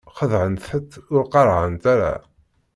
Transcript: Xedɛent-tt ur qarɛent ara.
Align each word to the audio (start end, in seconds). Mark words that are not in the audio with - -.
Xedɛent-tt 0.17 0.91
ur 1.13 1.23
qarɛent 1.33 1.83
ara. 1.93 2.13